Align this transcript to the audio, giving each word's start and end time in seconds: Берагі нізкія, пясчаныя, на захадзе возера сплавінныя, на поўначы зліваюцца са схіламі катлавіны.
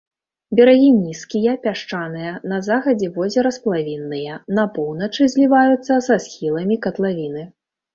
Берагі 0.59 0.87
нізкія, 1.01 1.53
пясчаныя, 1.65 2.33
на 2.53 2.59
захадзе 2.69 3.11
возера 3.19 3.53
сплавінныя, 3.61 4.33
на 4.61 4.69
поўначы 4.81 5.33
зліваюцца 5.37 6.05
са 6.11 6.23
схіламі 6.29 6.85
катлавіны. 6.87 7.51